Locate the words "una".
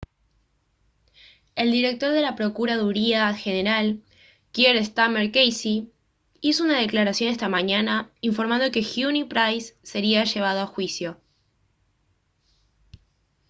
6.63-6.79